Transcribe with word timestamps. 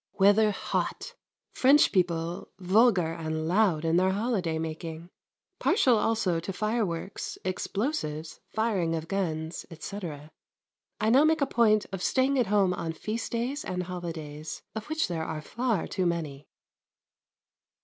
Weather 0.17 0.49
hot. 0.49 1.13
French 1.51 1.91
people 1.91 2.49
vulgar 2.57 3.13
and 3.13 3.47
loud 3.47 3.85
in 3.85 3.97
their 3.97 4.09
holiday 4.13 4.57
making, 4.57 5.11
partial 5.59 5.95
also 5.95 6.39
to 6.39 6.51
fireworks, 6.51 7.37
explosives, 7.45 8.39
firing 8.49 8.95
of 8.95 9.07
guns, 9.07 9.63
etc. 9.69 10.31
I 10.99 11.11
now 11.11 11.23
make 11.23 11.41
a 11.41 11.45
point 11.45 11.85
of 11.91 12.01
staying 12.01 12.39
at 12.39 12.47
home 12.47 12.73
on 12.73 12.93
Feast 12.93 13.31
days 13.31 13.63
and 13.63 13.83
holidays, 13.83 14.63
of 14.73 14.89
which 14.89 15.07
there 15.07 15.23
are 15.23 15.39
far 15.39 15.85
too 15.85 16.07
many. 16.07 16.47